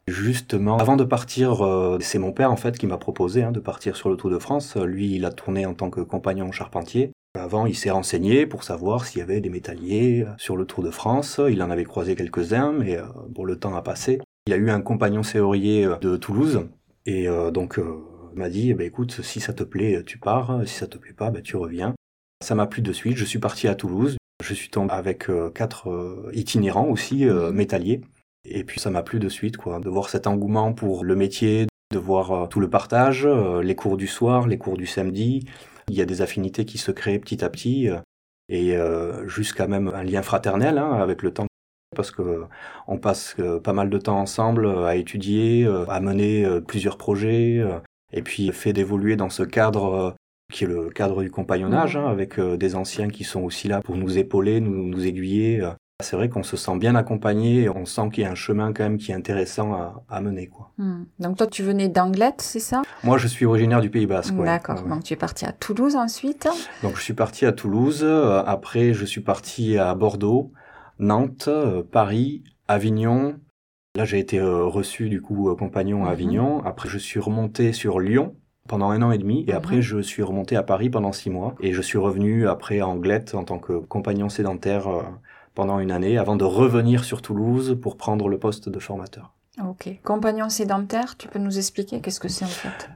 Justement, 0.07 0.77
avant 0.77 0.97
de 0.97 1.03
partir, 1.03 1.65
euh, 1.65 1.97
c'est 1.99 2.19
mon 2.19 2.31
père 2.31 2.51
en 2.51 2.55
fait 2.55 2.77
qui 2.77 2.85
m'a 2.85 2.97
proposé 2.97 3.43
hein, 3.43 3.51
de 3.51 3.59
partir 3.59 3.95
sur 3.95 4.09
le 4.09 4.17
Tour 4.17 4.29
de 4.29 4.37
France. 4.37 4.75
Lui, 4.77 5.15
il 5.15 5.25
a 5.25 5.31
tourné 5.31 5.65
en 5.65 5.73
tant 5.73 5.89
que 5.89 6.01
compagnon 6.01 6.51
charpentier. 6.51 7.11
Avant, 7.37 7.65
il 7.65 7.75
s'est 7.75 7.89
renseigné 7.89 8.45
pour 8.45 8.63
savoir 8.63 9.05
s'il 9.05 9.19
y 9.19 9.21
avait 9.23 9.41
des 9.41 9.49
métalliers 9.49 10.25
sur 10.37 10.55
le 10.55 10.65
Tour 10.65 10.83
de 10.83 10.91
France. 10.91 11.41
Il 11.49 11.61
en 11.63 11.69
avait 11.69 11.83
croisé 11.83 12.15
quelques-uns, 12.15 12.71
mais 12.71 12.97
bon, 13.29 13.43
le 13.43 13.57
temps 13.57 13.75
a 13.75 13.81
passé. 13.81 14.21
Il 14.47 14.53
a 14.53 14.57
eu 14.57 14.69
un 14.69 14.79
compagnon 14.79 15.23
serrurier 15.23 15.89
de 15.99 16.15
Toulouse, 16.15 16.67
et 17.05 17.27
donc 17.51 17.77
m'a 18.35 18.47
dit, 18.47 18.69
eh 18.69 18.73
ben, 18.73 18.87
écoute, 18.87 19.21
si 19.21 19.41
ça 19.41 19.51
te 19.51 19.63
plaît, 19.63 20.01
tu 20.05 20.17
pars, 20.17 20.61
si 20.65 20.75
ça 20.75 20.87
te 20.87 20.97
plaît 20.97 21.11
pas, 21.11 21.29
ben, 21.29 21.41
tu 21.41 21.57
reviens. 21.57 21.93
Ça 22.41 22.55
m'a 22.55 22.67
plu 22.67 22.81
de 22.81 22.93
suite, 22.93 23.17
je 23.17 23.25
suis 23.25 23.39
parti 23.39 23.67
à 23.67 23.75
Toulouse, 23.75 24.15
je 24.43 24.53
suis 24.53 24.69
tombé 24.69 24.93
avec 24.93 25.29
euh, 25.29 25.49
quatre 25.49 25.89
euh, 25.89 26.29
itinérants 26.33 26.87
aussi, 26.87 27.27
euh, 27.27 27.51
métalliers, 27.51 28.01
et 28.45 28.63
puis 28.63 28.79
ça 28.79 28.89
m'a 28.89 29.03
plu 29.03 29.19
de 29.19 29.29
suite, 29.29 29.57
quoi, 29.57 29.79
de 29.79 29.89
voir 29.89 30.09
cet 30.09 30.27
engouement 30.27 30.73
pour 30.73 31.03
le 31.03 31.15
métier, 31.15 31.67
de 31.91 31.99
voir 31.99 32.49
tout 32.49 32.59
le 32.59 32.69
partage, 32.69 33.27
les 33.27 33.75
cours 33.75 33.97
du 33.97 34.07
soir, 34.07 34.47
les 34.47 34.57
cours 34.57 34.77
du 34.77 34.85
samedi, 34.85 35.45
il 35.89 35.95
y 35.95 36.01
a 36.01 36.05
des 36.05 36.21
affinités 36.21 36.65
qui 36.65 36.77
se 36.77 36.91
créent 36.91 37.19
petit 37.19 37.43
à 37.43 37.49
petit, 37.49 37.89
et 38.49 38.75
jusqu'à 39.25 39.67
même 39.67 39.91
un 39.93 40.03
lien 40.03 40.21
fraternel 40.21 40.77
hein, 40.77 40.93
avec 40.93 41.21
le 41.21 41.31
temps 41.31 41.45
parce 41.95 42.11
que 42.11 42.43
on 42.87 42.97
passe 42.97 43.37
pas 43.63 43.73
mal 43.73 43.89
de 43.89 43.97
temps 43.97 44.19
ensemble 44.19 44.67
à 44.67 44.95
étudier, 44.95 45.67
à 45.87 45.99
mener 46.01 46.45
plusieurs 46.67 46.97
projets, 46.97 47.63
et 48.15 48.21
puis 48.21 48.51
fait 48.51 48.73
d'évoluer 48.73 49.15
dans 49.15 49.29
ce 49.29 49.43
cadre 49.43 49.93
euh, 49.93 50.11
qui 50.51 50.63
est 50.63 50.67
le 50.67 50.89
cadre 50.89 51.21
du 51.21 51.29
compagnonnage, 51.29 51.97
hein, 51.97 52.07
avec 52.07 52.39
euh, 52.39 52.57
des 52.57 52.75
anciens 52.75 53.09
qui 53.09 53.23
sont 53.23 53.41
aussi 53.41 53.67
là 53.67 53.81
pour 53.81 53.97
nous 53.97 54.17
épauler, 54.17 54.59
nous 54.61 55.05
aiguiller. 55.05 55.61
Euh. 56.01 56.03
C'est 56.03 56.15
vrai 56.15 56.29
qu'on 56.29 56.43
se 56.43 56.57
sent 56.57 56.77
bien 56.77 56.95
accompagné 56.95 57.63
et 57.63 57.69
on 57.69 57.85
sent 57.85 58.09
qu'il 58.13 58.23
y 58.23 58.25
a 58.27 58.31
un 58.31 58.35
chemin 58.35 58.73
quand 58.73 58.83
même 58.83 58.97
qui 58.97 59.11
est 59.11 59.15
intéressant 59.15 59.73
à, 60.09 60.21
mener. 60.21 60.47
Quoi. 60.47 60.71
Hmm. 60.77 61.05
Donc 61.19 61.37
toi, 61.37 61.47
tu 61.47 61.63
venais 61.63 61.87
d'Anglette, 61.87 62.41
c'est 62.41 62.59
ça? 62.59 62.81
Moi, 63.03 63.17
je 63.17 63.27
suis 63.27 63.45
originaire 63.45 63.81
du 63.81 63.89
Pays 63.89 64.05
Basque. 64.05 64.35
D'accord. 64.35 64.83
Donc 64.83 65.03
tu 65.03 65.13
es 65.13 65.17
parti 65.17 65.45
à 65.45 65.51
Toulouse 65.51 65.95
ensuite 65.95 66.47
Donc 66.83 66.97
je 66.97 67.01
suis 67.01 67.13
parti 67.13 67.45
à 67.45 67.51
Toulouse. 67.51 68.03
Après, 68.03 68.93
je 68.93 69.05
suis 69.05 69.21
parti 69.21 69.77
à 69.77 69.95
Bordeaux, 69.95 70.51
Nantes, 70.99 71.49
Paris, 71.91 72.43
Avignon, 72.67 73.39
Là, 73.95 74.03
j'ai 74.03 74.19
été 74.19 74.39
euh, 74.39 74.65
reçu 74.65 75.07
du 75.07 75.21
coup 75.21 75.49
euh, 75.49 75.55
compagnon 75.55 76.03
à 76.03 76.07
mhm. 76.07 76.11
Avignon. 76.11 76.65
Après, 76.65 76.89
je 76.89 76.97
suis 76.97 77.19
remonté 77.19 77.71
sur 77.71 77.99
Lyon 77.99 78.35
pendant 78.67 78.89
un 78.89 79.01
an 79.01 79.11
et 79.11 79.17
demi. 79.17 79.45
Et 79.47 79.51
mhm. 79.51 79.57
après, 79.57 79.81
je 79.81 79.99
suis 79.99 80.21
remonté 80.21 80.57
à 80.57 80.63
Paris 80.63 80.89
pendant 80.89 81.13
six 81.13 81.29
mois. 81.29 81.55
Et 81.61 81.71
je 81.71 81.81
suis 81.81 81.97
revenu 81.97 82.47
après 82.47 82.79
à 82.79 82.87
Anglette 82.87 83.35
en 83.35 83.45
tant 83.45 83.57
que 83.57 83.73
compagnon 83.73 84.27
sédentaire 84.27 84.87
euh, 84.87 85.03
pendant 85.55 85.79
une 85.79 85.91
année 85.91 86.17
avant 86.17 86.35
de 86.35 86.43
revenir 86.43 87.03
sur 87.03 87.21
Toulouse 87.21 87.77
pour 87.81 87.97
prendre 87.97 88.27
le 88.27 88.37
poste 88.37 88.69
de 88.69 88.79
formateur. 88.79 89.33
Ok. 89.63 89.89
Compagnon 90.03 90.49
sédentaire, 90.49 91.17
tu 91.17 91.27
peux 91.27 91.39
nous 91.39 91.57
expliquer 91.57 92.01
qu'est-ce 92.01 92.19
que 92.19 92.27
c'est 92.27 92.45
en 92.45 92.49
fait? 92.49 92.89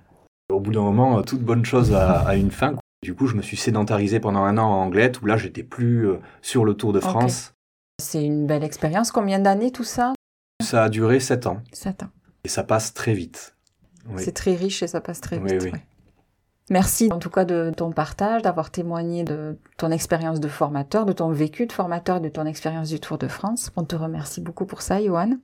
Au 0.52 0.60
bout 0.60 0.72
d'un 0.72 0.82
moment, 0.82 1.22
toute 1.24 1.42
bonne 1.42 1.64
chose 1.64 1.94
a, 1.94 2.36
une 2.36 2.52
fin. 2.52 2.76
Du 3.02 3.16
coup, 3.16 3.28
je 3.28 3.36
me 3.36 3.42
suis 3.42 3.56
sédentarisé 3.56 4.20
pendant 4.20 4.44
un 4.44 4.58
an 4.58 4.74
à 4.74 4.76
Anglette 4.76 5.22
où 5.22 5.26
là, 5.26 5.38
j'étais 5.38 5.64
plus 5.64 6.10
sur 6.42 6.66
le 6.66 6.74
Tour 6.74 6.92
de 6.92 7.00
France. 7.00 7.54
C'est 8.02 8.24
une 8.24 8.46
belle 8.46 8.64
expérience. 8.64 9.12
Combien 9.12 9.40
d'années 9.40 9.72
tout 9.72 9.84
ça? 9.84 10.14
Ça 10.62 10.84
a 10.84 10.90
duré 10.90 11.20
sept 11.20 11.48
ans. 11.48 11.62
Sept 11.72 12.04
ans. 12.04 12.10
Et 12.44 12.50
ça 12.50 12.64
passe 12.64 12.94
très 12.94 13.14
vite. 13.14 13.56
C'est 14.18 14.34
très 14.34 14.56
riche 14.56 14.84
et 14.84 14.88
ça 14.88 15.02
passe 15.02 15.22
très 15.22 15.40
vite. 15.40 15.72
Merci 16.70 17.10
en 17.12 17.18
tout 17.18 17.32
cas 17.32 17.46
de 17.46 17.72
ton 17.76 17.92
partage, 17.92 18.44
d'avoir 18.44 18.70
témoigné 18.70 19.24
de 19.24 19.58
ton 19.78 19.90
expérience 19.90 20.40
de 20.40 20.48
formateur, 20.48 21.06
de 21.06 21.14
ton 21.14 21.32
vécu 21.32 21.66
de 21.66 21.74
formateur, 21.74 22.22
de 22.22 22.30
ton 22.30 22.46
expérience 22.46 22.90
du 22.90 23.00
Tour 23.00 23.18
de 23.18 23.28
France. 23.28 23.72
On 23.76 23.84
te 23.84 23.96
remercie 23.96 24.42
beaucoup 24.42 24.66
pour 24.66 24.82
ça, 24.82 25.04
Johan. 25.04 25.38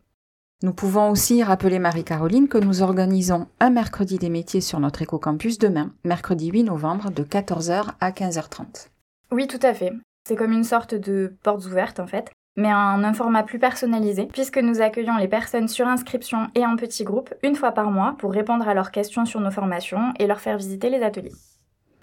Nous 0.63 0.73
pouvons 0.73 1.09
aussi 1.09 1.43
rappeler 1.43 1.79
Marie-Caroline 1.79 2.47
que 2.47 2.59
nous 2.59 2.83
organisons 2.83 3.47
un 3.59 3.71
mercredi 3.71 4.19
des 4.19 4.29
métiers 4.29 4.61
sur 4.61 4.79
notre 4.79 5.01
éco-campus 5.01 5.57
demain, 5.57 5.91
mercredi 6.03 6.49
8 6.49 6.65
novembre 6.65 7.09
de 7.09 7.23
14h 7.23 7.93
à 7.99 8.11
15h30. 8.11 8.89
Oui, 9.31 9.47
tout 9.47 9.59
à 9.63 9.73
fait. 9.73 9.91
C'est 10.27 10.35
comme 10.35 10.51
une 10.51 10.63
sorte 10.63 10.93
de 10.93 11.35
portes 11.41 11.65
ouvertes 11.65 11.99
en 11.99 12.05
fait 12.05 12.31
mais 12.55 12.73
en 12.73 13.03
un 13.03 13.13
format 13.13 13.43
plus 13.43 13.59
personnalisé, 13.59 14.27
puisque 14.31 14.57
nous 14.57 14.81
accueillons 14.81 15.17
les 15.17 15.27
personnes 15.27 15.67
sur 15.67 15.87
inscription 15.87 16.47
et 16.55 16.65
en 16.65 16.75
petits 16.75 17.03
groupes 17.03 17.31
une 17.43 17.55
fois 17.55 17.71
par 17.71 17.91
mois 17.91 18.15
pour 18.17 18.31
répondre 18.31 18.67
à 18.67 18.73
leurs 18.73 18.89
questions 18.91 19.25
sur 19.25 19.39
nos 19.39 19.51
formations 19.51 20.13
et 20.19 20.25
leur 20.27 20.39
faire 20.39 20.57
visiter 20.57 20.89
les 20.89 21.03
ateliers. 21.03 21.33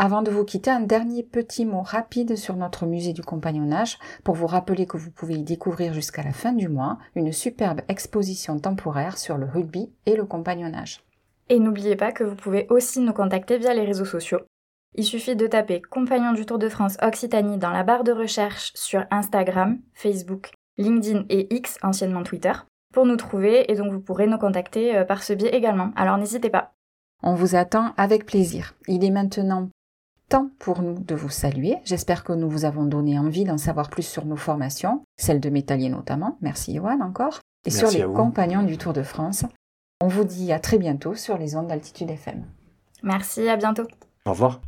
Avant 0.04 0.24
de 0.24 0.32
vous 0.32 0.46
quitter, 0.46 0.72
un 0.72 0.80
dernier 0.80 1.22
petit 1.22 1.64
mot 1.64 1.84
rapide 1.84 2.36
sur 2.36 2.56
notre 2.56 2.88
musée 2.88 3.14
du 3.14 3.22
compagnonnage 3.22 4.00
pour 4.24 4.34
vous 4.34 4.48
rappeler 4.48 4.88
que 4.88 4.98
vous 4.98 5.12
pouvez 5.12 5.36
y 5.36 5.44
découvrir 5.44 5.94
jusqu'à 5.94 6.24
la 6.24 6.32
fin 6.32 6.54
du 6.54 6.70
mois 6.70 6.98
une 7.14 7.32
superbe 7.32 7.82
exposition 7.88 8.58
temporaire 8.58 9.20
sur 9.20 9.38
le 9.38 9.46
rugby 9.46 9.92
et 10.08 10.16
le 10.16 10.26
compagnonnage. 10.26 11.04
Et 11.50 11.60
n'oubliez 11.60 11.96
pas 11.96 12.12
que 12.12 12.24
vous 12.24 12.36
pouvez 12.36 12.66
aussi 12.72 13.00
nous 13.00 13.14
contacter 13.14 13.60
via 13.60 13.76
les 13.76 13.86
réseaux 13.86 14.06
sociaux. 14.06 14.40
Il 14.96 15.04
suffit 15.04 15.36
de 15.36 15.46
taper 15.46 15.84
Compagnon 15.84 16.34
du 16.34 16.48
Tour 16.48 16.58
de 16.58 16.68
France 16.68 16.98
Occitanie 17.04 17.60
dans 17.60 17.70
la 17.70 17.84
barre 17.84 18.04
de 18.04 18.12
recherche 18.12 18.72
sur 18.74 19.06
Instagram, 19.12 19.78
Facebook, 19.94 20.50
LinkedIn 20.80 21.26
et 21.30 21.54
X, 21.54 21.78
anciennement 21.84 22.24
Twitter, 22.24 22.54
pour 22.92 23.06
nous 23.06 23.18
trouver 23.18 23.72
et 23.72 23.76
donc 23.76 23.92
vous 23.92 24.02
pourrez 24.02 24.26
nous 24.26 24.40
contacter 24.40 24.98
euh, 24.98 25.06
par 25.06 25.22
ce 25.22 25.34
biais 25.34 25.56
également. 25.56 25.92
Alors 25.96 26.18
n'hésitez 26.18 26.50
pas. 26.50 26.74
On 27.22 27.36
vous 27.36 27.56
attend 27.56 27.94
avec 27.98 28.26
plaisir. 28.26 28.74
Il 28.88 29.04
est 29.04 29.12
maintenant 29.12 29.70
temps 30.32 30.50
pour 30.60 30.82
nous 30.82 30.98
de 30.98 31.14
vous 31.14 31.30
saluer. 31.30 31.78
J'espère 31.84 32.24
que 32.24 32.32
nous 32.34 32.50
vous 32.50 32.66
avons 32.66 32.86
donné 32.86 33.20
envie 33.20 33.44
d'en 33.44 33.58
savoir 33.58 33.90
plus 33.90 34.08
sur 34.08 34.26
nos 34.26 34.38
formations, 34.38 35.04
celles 35.18 35.42
de 35.42 35.50
métalliers 35.50 35.90
notamment. 35.90 36.38
Merci 36.42 36.76
Johan 36.76 37.02
encore. 37.02 37.40
Et 37.66 37.70
sur 37.70 37.92
les 37.92 38.04
compagnons 38.04 38.64
du 38.64 38.78
Tour 38.78 38.94
de 38.94 39.04
France. 39.04 39.46
On 40.02 40.08
vous 40.08 40.24
dit 40.24 40.52
à 40.52 40.60
très 40.60 40.80
bientôt 40.80 41.14
sur 41.14 41.38
les 41.38 41.56
ondes 41.56 41.68
d'altitude 41.68 42.10
FM. 42.10 42.46
Merci, 43.04 43.48
à 43.50 43.58
bientôt. 43.58 43.86
Au 44.26 44.32
revoir. 44.32 44.62